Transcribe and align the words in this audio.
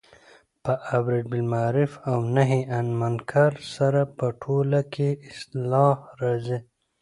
په 0.63 0.73
امرباالمعرف 0.97 1.91
او 2.11 2.17
نهي 2.35 2.61
عن 2.75 2.85
المنکر 2.91 3.51
سره 3.75 4.01
په 4.17 4.27
ټوله 4.41 4.81
کي 4.93 5.09
اصلاح 5.31 5.95
راځي 6.21 6.59